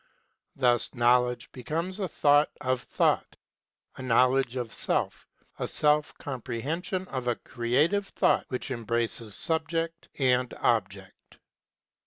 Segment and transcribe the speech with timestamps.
[0.55, 3.37] Thus Knowledge becomes a thought of Thought
[3.97, 5.27] a knowledge of self,
[5.59, 11.37] a self comprehension of a creative thought which embraces Subject and Object.